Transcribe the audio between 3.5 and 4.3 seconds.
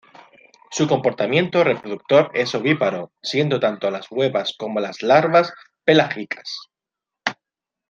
tanto las